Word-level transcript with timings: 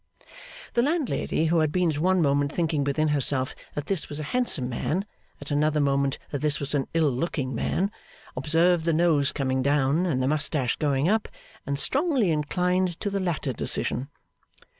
The 0.73 0.81
landlady, 0.81 1.45
who 1.45 1.59
had 1.59 1.71
been 1.71 1.91
at 1.91 1.99
one 1.99 2.23
moment 2.23 2.51
thinking 2.51 2.83
within 2.83 3.09
herself 3.09 3.53
that 3.75 3.85
this 3.85 4.09
was 4.09 4.19
a 4.19 4.23
handsome 4.33 4.67
man, 4.67 5.05
at 5.39 5.51
another 5.51 5.79
moment 5.79 6.17
that 6.31 6.41
this 6.41 6.59
was 6.59 6.73
an 6.73 6.87
ill 6.95 7.11
looking 7.11 7.53
man, 7.53 7.91
observed 8.35 8.85
the 8.85 8.93
nose 8.93 9.31
coming 9.31 9.61
down 9.61 10.07
and 10.07 10.19
the 10.19 10.27
moustache 10.27 10.75
going 10.77 11.07
up, 11.07 11.27
and 11.67 11.77
strongly 11.77 12.31
inclined 12.31 12.99
to 12.99 13.11
the 13.11 13.19
latter 13.19 13.53
decision. 13.53 14.09